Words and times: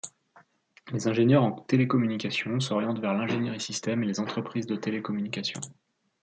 Les 0.91 1.07
ingénieurs 1.07 1.43
en 1.43 1.51
télécommunications 1.51 2.59
s'orientent 2.59 2.97
vers 2.99 3.13
l'ingénierie 3.13 3.61
système 3.61 4.01
et 4.01 4.07
les 4.07 4.19
entreprises 4.19 4.65
de 4.65 4.75
télécommunications. 4.75 5.61